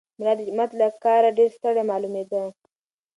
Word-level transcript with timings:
ملا 0.19 0.33
د 0.37 0.39
جومات 0.47 0.71
له 0.79 0.87
کاره 1.03 1.29
ډېر 1.37 1.49
ستړی 1.57 1.83
معلومېده. 1.91 2.43